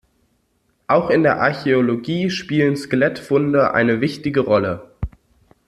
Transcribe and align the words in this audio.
Auch 0.87 1.11
in 1.11 1.21
der 1.21 1.41
Archäologie 1.41 2.31
spielen 2.31 2.75
Skelettfunde 2.75 3.75
eine 3.75 4.01
wichtige 4.01 4.39
Rolle. 4.39 4.95